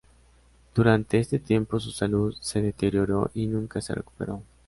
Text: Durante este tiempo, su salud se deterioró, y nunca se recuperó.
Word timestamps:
Durante 0.73 1.19
este 1.19 1.37
tiempo, 1.37 1.79
su 1.79 1.91
salud 1.91 2.35
se 2.39 2.59
deterioró, 2.59 3.29
y 3.35 3.45
nunca 3.45 3.81
se 3.81 3.93
recuperó. 3.93 4.41